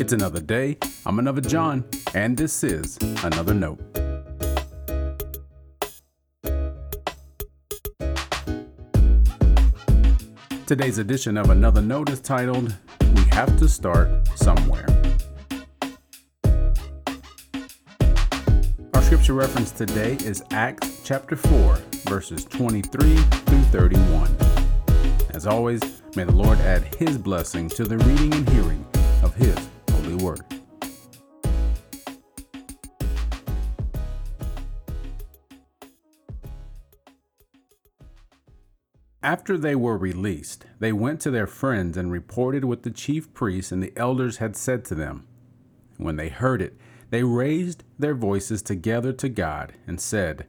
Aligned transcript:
It's 0.00 0.14
another 0.14 0.40
day. 0.40 0.78
I'm 1.04 1.18
another 1.18 1.42
John, 1.42 1.84
and 2.14 2.34
this 2.34 2.64
is 2.64 2.96
Another 3.22 3.52
Note. 3.52 3.78
Today's 10.66 10.96
edition 10.96 11.36
of 11.36 11.50
Another 11.50 11.82
Note 11.82 12.08
is 12.08 12.18
titled, 12.18 12.74
We 13.14 13.24
Have 13.24 13.58
to 13.58 13.68
Start 13.68 14.26
Somewhere. 14.38 14.86
Our 18.94 19.02
scripture 19.02 19.34
reference 19.34 19.70
today 19.70 20.14
is 20.24 20.42
Acts 20.50 21.02
chapter 21.04 21.36
4, 21.36 21.74
verses 22.06 22.46
23 22.46 23.16
through 23.16 23.62
31. 23.64 24.34
As 25.34 25.46
always, 25.46 25.82
may 26.16 26.24
the 26.24 26.32
Lord 26.32 26.58
add 26.60 26.94
His 26.94 27.18
blessing 27.18 27.68
to 27.68 27.84
the 27.84 27.98
reading 27.98 28.32
and 28.32 28.48
hearing 28.48 28.82
of 29.22 29.34
His 29.34 29.69
holy 30.10 30.24
word. 30.24 30.40
After 39.22 39.58
they 39.58 39.74
were 39.74 39.98
released, 39.98 40.64
they 40.78 40.92
went 40.92 41.20
to 41.20 41.30
their 41.30 41.46
friends 41.46 41.96
and 41.96 42.10
reported 42.10 42.64
what 42.64 42.82
the 42.82 42.90
chief 42.90 43.32
priests 43.34 43.70
and 43.70 43.82
the 43.82 43.92
elders 43.96 44.38
had 44.38 44.56
said 44.56 44.84
to 44.86 44.94
them. 44.94 45.26
When 45.98 46.16
they 46.16 46.30
heard 46.30 46.62
it, 46.62 46.76
they 47.10 47.22
raised 47.22 47.84
their 47.98 48.14
voices 48.14 48.62
together 48.62 49.12
to 49.12 49.28
God 49.28 49.74
and 49.86 50.00
said, 50.00 50.46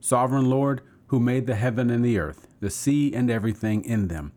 Sovereign 0.00 0.48
Lord, 0.48 0.82
who 1.08 1.18
made 1.18 1.46
the 1.46 1.56
heaven 1.56 1.90
and 1.90 2.04
the 2.04 2.18
earth, 2.18 2.46
the 2.60 2.70
sea 2.70 3.12
and 3.12 3.30
everything 3.30 3.84
in 3.84 4.08
them, 4.08 4.32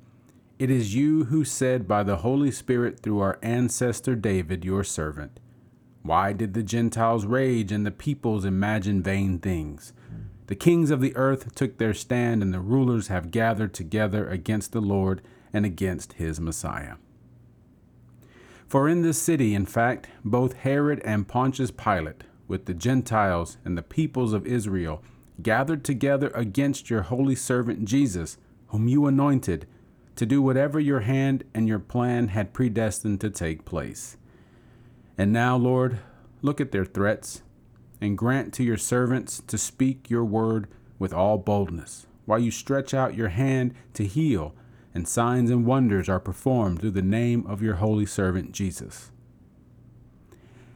it 0.59 0.71
is 0.71 0.95
you 0.95 1.25
who 1.25 1.45
said 1.45 1.87
by 1.87 2.01
the 2.01 2.17
Holy 2.17 2.49
Spirit 2.49 2.99
through 2.99 3.19
our 3.19 3.37
ancestor 3.43 4.15
David, 4.15 4.65
your 4.65 4.83
servant, 4.83 5.39
Why 6.01 6.33
did 6.33 6.53
the 6.53 6.63
Gentiles 6.63 7.25
rage 7.25 7.71
and 7.71 7.85
the 7.85 7.91
peoples 7.91 8.43
imagine 8.43 9.03
vain 9.03 9.37
things? 9.37 9.93
The 10.47 10.55
kings 10.55 10.89
of 10.89 11.01
the 11.01 11.15
earth 11.15 11.53
took 11.53 11.77
their 11.77 11.93
stand, 11.93 12.41
and 12.41 12.53
the 12.53 12.59
rulers 12.59 13.09
have 13.09 13.31
gathered 13.31 13.73
together 13.73 14.27
against 14.27 14.71
the 14.71 14.81
Lord 14.81 15.21
and 15.53 15.65
against 15.65 16.13
his 16.13 16.39
Messiah. 16.39 16.95
For 18.65 18.89
in 18.89 19.01
this 19.01 19.21
city, 19.21 19.53
in 19.53 19.65
fact, 19.65 20.09
both 20.25 20.53
Herod 20.53 21.01
and 21.05 21.27
Pontius 21.27 21.71
Pilate, 21.71 22.23
with 22.47 22.65
the 22.65 22.73
Gentiles 22.73 23.57
and 23.63 23.77
the 23.77 23.83
peoples 23.83 24.33
of 24.33 24.47
Israel, 24.47 25.03
gathered 25.41 25.83
together 25.83 26.31
against 26.33 26.89
your 26.89 27.03
holy 27.03 27.35
servant 27.35 27.85
Jesus, 27.85 28.37
whom 28.67 28.87
you 28.87 29.05
anointed, 29.05 29.67
to 30.17 30.25
do 30.25 30.41
whatever 30.41 30.79
your 30.79 31.01
hand 31.01 31.43
and 31.53 31.67
your 31.67 31.79
plan 31.79 32.29
had 32.29 32.53
predestined 32.53 33.21
to 33.21 33.29
take 33.29 33.65
place. 33.65 34.17
And 35.17 35.31
now, 35.31 35.55
Lord, 35.55 35.99
look 36.41 36.59
at 36.59 36.71
their 36.71 36.85
threats 36.85 37.43
and 38.01 38.17
grant 38.17 38.53
to 38.53 38.63
your 38.63 38.77
servants 38.77 39.41
to 39.47 39.57
speak 39.57 40.09
your 40.09 40.25
word 40.25 40.67
with 40.99 41.13
all 41.13 41.37
boldness, 41.37 42.07
while 42.25 42.39
you 42.39 42.51
stretch 42.51 42.93
out 42.93 43.15
your 43.15 43.29
hand 43.29 43.73
to 43.93 44.05
heal, 44.05 44.53
and 44.93 45.07
signs 45.07 45.49
and 45.49 45.65
wonders 45.65 46.09
are 46.09 46.19
performed 46.19 46.79
through 46.79 46.91
the 46.91 47.01
name 47.01 47.45
of 47.47 47.61
your 47.61 47.75
holy 47.75 48.05
servant 48.05 48.51
Jesus. 48.51 49.11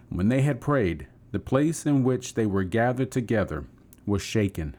When 0.10 0.30
they 0.30 0.42
had 0.42 0.62
prayed, 0.62 1.08
the 1.32 1.40
place 1.40 1.86
in 1.86 2.04
which 2.04 2.34
they 2.34 2.46
were 2.46 2.64
gathered 2.64 3.12
together 3.12 3.66
was 4.06 4.22
shaken, 4.22 4.76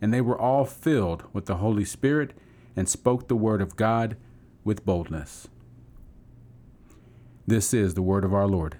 and 0.00 0.12
they 0.12 0.20
were 0.20 0.38
all 0.38 0.64
filled 0.64 1.24
with 1.32 1.46
the 1.46 1.56
Holy 1.56 1.84
Spirit 1.84 2.32
and 2.76 2.88
spoke 2.88 3.28
the 3.28 3.36
word 3.36 3.60
of 3.60 3.76
God 3.76 4.16
with 4.64 4.84
boldness. 4.84 5.48
This 7.46 7.74
is 7.74 7.94
the 7.94 8.02
word 8.02 8.24
of 8.24 8.32
our 8.32 8.46
Lord. 8.46 8.76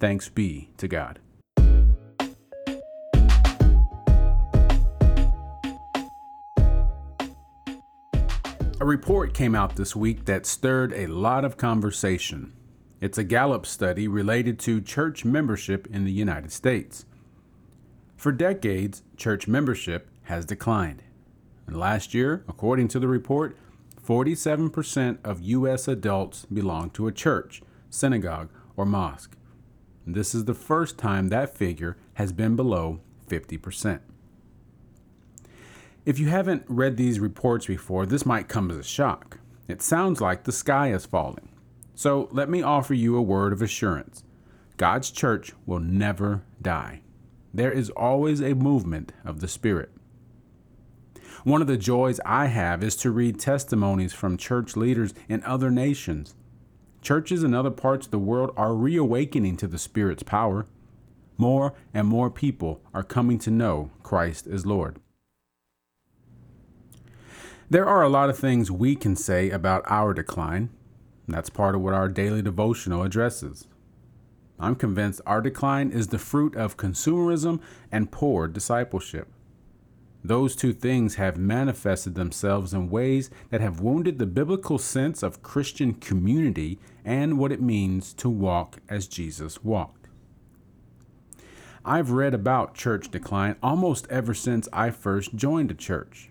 Thanks 0.00 0.28
be 0.28 0.70
to 0.78 0.88
God. 0.88 1.20
A 8.80 8.84
report 8.84 9.32
came 9.32 9.54
out 9.54 9.76
this 9.76 9.94
week 9.94 10.24
that 10.24 10.44
stirred 10.44 10.92
a 10.92 11.06
lot 11.06 11.44
of 11.44 11.56
conversation. 11.56 12.52
It's 13.00 13.16
a 13.16 13.22
Gallup 13.22 13.64
study 13.64 14.08
related 14.08 14.58
to 14.60 14.80
church 14.80 15.24
membership 15.24 15.86
in 15.86 16.04
the 16.04 16.10
United 16.10 16.50
States. 16.50 17.04
For 18.16 18.32
decades, 18.32 19.04
church 19.16 19.46
membership 19.46 20.10
has 20.24 20.44
declined. 20.44 21.04
And 21.66 21.76
last 21.76 22.14
year, 22.14 22.44
according 22.48 22.88
to 22.88 22.98
the 22.98 23.08
report, 23.08 23.56
47% 24.06 25.18
of 25.24 25.42
U.S. 25.42 25.86
adults 25.86 26.44
belong 26.46 26.90
to 26.90 27.06
a 27.06 27.12
church, 27.12 27.62
synagogue, 27.88 28.48
or 28.76 28.84
mosque. 28.84 29.36
And 30.04 30.14
this 30.14 30.34
is 30.34 30.44
the 30.46 30.54
first 30.54 30.98
time 30.98 31.28
that 31.28 31.56
figure 31.56 31.96
has 32.14 32.32
been 32.32 32.56
below 32.56 33.00
50%. 33.28 34.00
If 36.04 36.18
you 36.18 36.26
haven't 36.26 36.64
read 36.66 36.96
these 36.96 37.20
reports 37.20 37.66
before, 37.66 38.06
this 38.06 38.26
might 38.26 38.48
come 38.48 38.70
as 38.70 38.76
a 38.76 38.82
shock. 38.82 39.38
It 39.68 39.80
sounds 39.80 40.20
like 40.20 40.42
the 40.42 40.52
sky 40.52 40.92
is 40.92 41.06
falling. 41.06 41.48
So 41.94 42.28
let 42.32 42.50
me 42.50 42.62
offer 42.62 42.94
you 42.94 43.16
a 43.16 43.22
word 43.22 43.52
of 43.52 43.62
assurance 43.62 44.24
God's 44.76 45.10
church 45.12 45.52
will 45.64 45.78
never 45.78 46.42
die. 46.60 47.02
There 47.54 47.70
is 47.70 47.90
always 47.90 48.40
a 48.40 48.54
movement 48.54 49.12
of 49.24 49.38
the 49.38 49.46
Spirit. 49.46 49.90
One 51.44 51.60
of 51.60 51.66
the 51.66 51.76
joys 51.76 52.20
I 52.24 52.46
have 52.46 52.84
is 52.84 52.94
to 52.96 53.10
read 53.10 53.40
testimonies 53.40 54.12
from 54.12 54.36
church 54.36 54.76
leaders 54.76 55.12
in 55.28 55.42
other 55.42 55.72
nations. 55.72 56.36
Churches 57.00 57.42
in 57.42 57.52
other 57.52 57.70
parts 57.70 58.06
of 58.06 58.12
the 58.12 58.18
world 58.18 58.52
are 58.56 58.74
reawakening 58.74 59.56
to 59.56 59.66
the 59.66 59.78
Spirit's 59.78 60.22
power. 60.22 60.66
More 61.36 61.74
and 61.92 62.06
more 62.06 62.30
people 62.30 62.80
are 62.94 63.02
coming 63.02 63.40
to 63.40 63.50
know 63.50 63.90
Christ 64.04 64.46
as 64.46 64.64
Lord. 64.64 65.00
There 67.68 67.88
are 67.88 68.02
a 68.02 68.08
lot 68.08 68.30
of 68.30 68.38
things 68.38 68.70
we 68.70 68.94
can 68.94 69.16
say 69.16 69.50
about 69.50 69.82
our 69.86 70.14
decline. 70.14 70.70
That's 71.26 71.50
part 71.50 71.74
of 71.74 71.80
what 71.80 71.94
our 71.94 72.08
daily 72.08 72.42
devotional 72.42 73.02
addresses. 73.02 73.66
I'm 74.60 74.76
convinced 74.76 75.20
our 75.26 75.40
decline 75.40 75.90
is 75.90 76.08
the 76.08 76.18
fruit 76.18 76.54
of 76.54 76.76
consumerism 76.76 77.60
and 77.90 78.12
poor 78.12 78.46
discipleship. 78.46 79.26
Those 80.24 80.54
two 80.54 80.72
things 80.72 81.16
have 81.16 81.36
manifested 81.36 82.14
themselves 82.14 82.72
in 82.72 82.90
ways 82.90 83.28
that 83.50 83.60
have 83.60 83.80
wounded 83.80 84.18
the 84.18 84.26
biblical 84.26 84.78
sense 84.78 85.22
of 85.22 85.42
Christian 85.42 85.94
community 85.94 86.78
and 87.04 87.38
what 87.38 87.50
it 87.50 87.60
means 87.60 88.14
to 88.14 88.28
walk 88.28 88.78
as 88.88 89.08
Jesus 89.08 89.64
walked. 89.64 90.08
I've 91.84 92.12
read 92.12 92.34
about 92.34 92.74
church 92.74 93.10
decline 93.10 93.56
almost 93.60 94.06
ever 94.08 94.34
since 94.34 94.68
I 94.72 94.90
first 94.90 95.34
joined 95.34 95.72
a 95.72 95.74
church. 95.74 96.30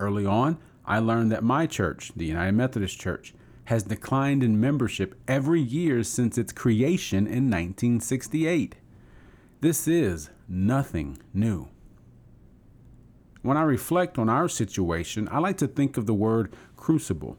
Early 0.00 0.26
on, 0.26 0.58
I 0.84 0.98
learned 0.98 1.30
that 1.30 1.44
my 1.44 1.66
church, 1.66 2.10
the 2.16 2.26
United 2.26 2.52
Methodist 2.52 2.98
Church, 2.98 3.32
has 3.66 3.84
declined 3.84 4.42
in 4.42 4.58
membership 4.58 5.14
every 5.28 5.60
year 5.60 6.02
since 6.02 6.36
its 6.36 6.52
creation 6.52 7.18
in 7.18 7.44
1968. 7.48 8.74
This 9.60 9.86
is 9.86 10.30
nothing 10.48 11.18
new. 11.32 11.68
When 13.42 13.56
I 13.56 13.62
reflect 13.62 14.18
on 14.18 14.28
our 14.28 14.48
situation, 14.48 15.28
I 15.30 15.38
like 15.38 15.56
to 15.58 15.66
think 15.66 15.96
of 15.96 16.06
the 16.06 16.14
word 16.14 16.52
crucible. 16.76 17.36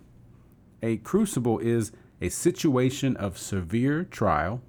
A 0.81 0.97
crucible 0.97 1.59
is 1.59 1.91
a 2.19 2.29
situation 2.29 3.15
of 3.17 3.37
severe 3.37 4.03
trial 4.03 4.61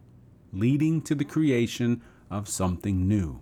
leading 0.53 1.00
to 1.03 1.15
the 1.15 1.25
creation 1.25 2.03
of 2.31 2.48
something 2.48 3.09
new. 3.09 3.41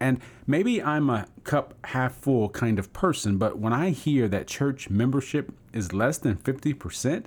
And 0.00 0.20
maybe 0.46 0.82
I'm 0.82 1.10
a 1.10 1.26
cup 1.44 1.74
half 1.86 2.14
full 2.14 2.50
kind 2.50 2.78
of 2.78 2.92
person, 2.92 3.38
but 3.38 3.58
when 3.58 3.72
I 3.72 3.90
hear 3.90 4.28
that 4.28 4.46
church 4.46 4.90
membership 4.90 5.52
is 5.72 5.92
less 5.92 6.18
than 6.18 6.36
50%, 6.36 7.24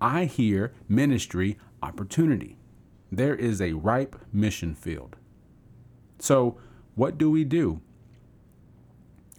I 0.00 0.26
hear 0.26 0.72
ministry 0.88 1.58
opportunity. 1.82 2.56
There 3.10 3.34
is 3.34 3.60
a 3.60 3.72
ripe 3.72 4.16
mission 4.32 4.74
field. 4.74 5.16
So, 6.18 6.58
what 6.94 7.18
do 7.18 7.30
we 7.30 7.44
do? 7.44 7.80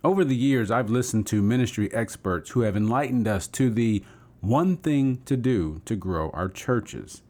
Over 0.06 0.24
the 0.24 0.36
years, 0.36 0.70
I've 0.70 0.92
listened 0.92 1.26
to 1.28 1.42
ministry 1.42 1.92
experts 1.92 2.52
who 2.52 2.60
have 2.60 2.78
enlightened 2.78 3.28
us 3.28 3.48
to 3.48 3.72
the 3.72 4.04
one 4.40 4.78
thing 4.78 5.24
to 5.26 5.36
do 5.36 5.82
to 5.86 5.96
grow 5.96 6.30
our 6.30 6.48
churches. 6.48 7.24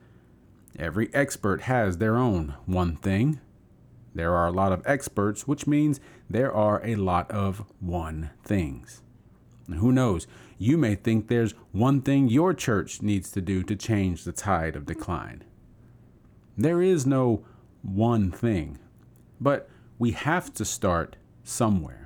Every 0.78 1.10
expert 1.14 1.62
has 1.62 2.00
their 2.00 2.18
own 2.18 2.56
one 2.66 2.98
thing. 2.98 3.40
There 4.14 4.36
are 4.36 4.48
a 4.48 4.52
lot 4.52 4.74
of 4.74 4.86
experts, 4.86 5.48
which 5.48 5.66
means 5.66 6.02
there 6.30 6.52
are 6.52 6.86
a 6.86 6.96
lot 6.96 7.32
of 7.32 7.64
one 7.80 8.32
things. 8.44 9.02
And 9.68 9.78
who 9.78 9.94
knows? 9.94 10.28
You 10.58 10.78
may 10.78 10.96
think 10.96 11.30
there's 11.30 11.54
one 11.72 12.02
thing 12.02 12.28
your 12.28 12.54
church 12.54 13.02
needs 13.02 13.32
to 13.32 13.42
do 13.42 13.64
to 13.64 13.78
change 13.78 14.26
the 14.26 14.34
tide 14.34 14.76
of 14.76 14.86
decline. 14.86 15.46
There 16.58 16.82
is 16.82 17.06
no 17.06 17.46
one 17.84 18.32
thing, 18.32 18.80
but 19.40 19.70
we 19.98 20.12
have 20.12 20.54
to 20.56 20.66
start 20.66 21.16
somewhere. 21.46 22.05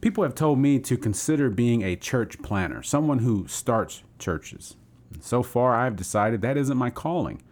People 0.00 0.22
have 0.24 0.34
told 0.34 0.58
me 0.58 0.78
to 0.80 0.96
consider 0.96 1.48
being 1.48 1.82
a 1.82 1.96
church 1.96 2.40
planter, 2.42 2.82
someone 2.82 3.20
who 3.20 3.46
starts 3.48 4.02
churches. 4.18 4.76
So 5.20 5.42
far, 5.42 5.74
I've 5.74 5.96
decided 5.96 6.42
that 6.42 6.56
isn't 6.56 6.76
my 6.76 6.90
calling. 6.90 7.42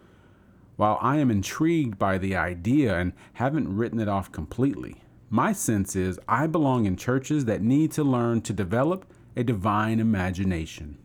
While 0.75 0.97
I 1.01 1.17
am 1.17 1.31
intrigued 1.31 1.97
by 1.97 2.17
the 2.17 2.35
idea 2.35 2.97
and 2.97 3.13
haven't 3.33 3.75
written 3.75 3.99
it 3.99 4.09
off 4.09 4.31
completely, 4.31 5.01
my 5.29 5.53
sense 5.53 5.95
is 5.95 6.19
I 6.27 6.47
belong 6.47 6.85
in 6.85 6.97
churches 6.97 7.45
that 7.45 7.61
need 7.61 7.91
to 7.93 8.03
learn 8.03 8.41
to 8.41 8.53
develop 8.53 9.05
a 9.35 9.43
divine 9.43 9.99
imagination. 9.99 10.97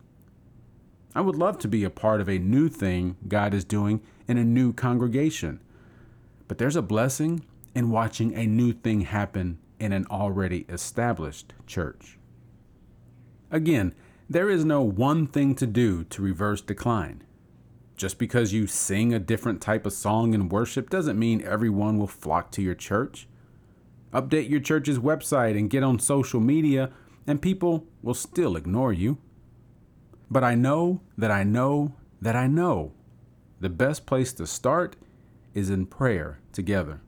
I 1.15 1.21
would 1.21 1.35
love 1.35 1.57
to 1.59 1.67
be 1.67 1.83
a 1.83 1.89
part 1.89 2.21
of 2.21 2.29
a 2.29 2.37
new 2.37 2.69
thing 2.69 3.17
God 3.27 3.53
is 3.53 3.65
doing 3.65 4.01
in 4.27 4.37
a 4.37 4.45
new 4.45 4.71
congregation. 4.71 5.59
But 6.47 6.57
there's 6.57 6.75
a 6.75 6.81
blessing 6.81 7.43
in 7.73 7.89
watching 7.89 8.33
a 8.33 8.45
new 8.45 8.73
thing 8.73 9.01
happen 9.01 9.57
in 9.81 9.91
an 9.91 10.05
already 10.11 10.63
established 10.69 11.53
church. 11.65 12.19
Again, 13.49 13.95
there 14.29 14.47
is 14.47 14.63
no 14.63 14.83
one 14.83 15.25
thing 15.25 15.55
to 15.55 15.65
do 15.65 16.03
to 16.05 16.21
reverse 16.21 16.61
decline. 16.61 17.23
Just 17.97 18.19
because 18.19 18.53
you 18.53 18.67
sing 18.67 19.11
a 19.11 19.19
different 19.19 19.59
type 19.59 19.87
of 19.87 19.93
song 19.93 20.35
in 20.35 20.49
worship 20.49 20.91
doesn't 20.91 21.17
mean 21.17 21.41
everyone 21.41 21.97
will 21.97 22.05
flock 22.05 22.51
to 22.51 22.61
your 22.61 22.75
church. 22.75 23.27
Update 24.13 24.49
your 24.49 24.59
church's 24.59 24.99
website 24.99 25.57
and 25.57 25.69
get 25.69 25.83
on 25.83 25.97
social 25.97 26.39
media, 26.39 26.91
and 27.25 27.41
people 27.41 27.87
will 28.03 28.13
still 28.13 28.55
ignore 28.55 28.93
you. 28.93 29.17
But 30.29 30.43
I 30.43 30.53
know 30.53 31.01
that 31.17 31.31
I 31.31 31.43
know 31.43 31.95
that 32.21 32.35
I 32.35 32.45
know 32.45 32.93
the 33.59 33.69
best 33.69 34.05
place 34.05 34.31
to 34.33 34.45
start 34.45 34.95
is 35.55 35.71
in 35.71 35.87
prayer 35.87 36.37
together. 36.53 37.01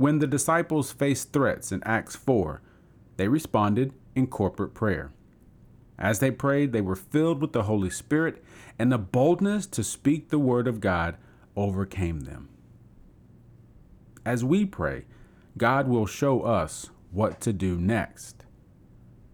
When 0.00 0.18
the 0.18 0.26
disciples 0.26 0.92
faced 0.92 1.30
threats 1.30 1.72
in 1.72 1.82
Acts 1.84 2.16
4, 2.16 2.62
they 3.18 3.28
responded 3.28 3.92
in 4.14 4.28
corporate 4.28 4.72
prayer. 4.72 5.12
As 5.98 6.20
they 6.20 6.30
prayed, 6.30 6.72
they 6.72 6.80
were 6.80 6.96
filled 6.96 7.42
with 7.42 7.52
the 7.52 7.64
Holy 7.64 7.90
Spirit, 7.90 8.42
and 8.78 8.90
the 8.90 8.96
boldness 8.96 9.66
to 9.66 9.84
speak 9.84 10.30
the 10.30 10.38
word 10.38 10.66
of 10.66 10.80
God 10.80 11.18
overcame 11.54 12.20
them. 12.20 12.48
As 14.24 14.42
we 14.42 14.64
pray, 14.64 15.04
God 15.58 15.86
will 15.86 16.06
show 16.06 16.44
us 16.44 16.88
what 17.10 17.38
to 17.42 17.52
do 17.52 17.76
next. 17.76 18.46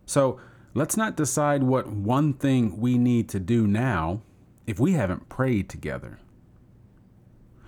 So 0.05 0.41
let's 0.75 0.97
not 0.97 1.17
decide 1.17 1.63
what 1.63 1.87
one 1.93 2.35
thing 2.35 2.81
we 2.81 2.99
need 2.99 3.29
to 3.29 3.39
do 3.39 3.69
now 3.69 4.21
if 4.67 4.81
we 4.81 4.95
haven't 4.95 5.29
prayed 5.29 5.69
together. 5.69 6.19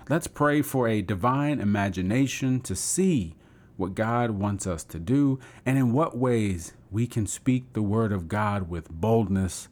Let's 0.09 0.25
pray 0.25 0.63
for 0.63 0.87
a 0.87 1.03
divine 1.03 1.59
imagination 1.59 2.61
to 2.61 2.75
see 2.75 3.35
what 3.77 3.93
God 3.93 4.31
wants 4.31 4.65
us 4.65 4.83
to 4.85 4.97
do 4.97 5.39
and 5.67 5.77
in 5.77 5.93
what 5.93 6.17
ways 6.17 6.73
we 6.89 7.05
can 7.05 7.27
speak 7.27 7.73
the 7.73 7.83
word 7.83 8.11
of 8.11 8.27
God 8.27 8.71
with 8.71 8.89
boldness 8.89 9.67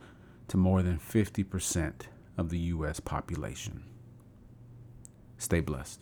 to 0.49 0.55
more 0.55 0.83
than 0.83 0.99
50% 0.99 2.01
of 2.37 2.51
the 2.51 2.59
U.S. 2.59 2.99
population. 2.99 3.83
Stay 5.39 5.59
blessed. 5.59 6.01